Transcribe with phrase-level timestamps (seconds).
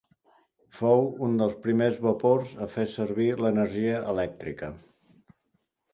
[0.77, 4.75] Fou un dels primers vapors a fer servir l'energia elèctrica.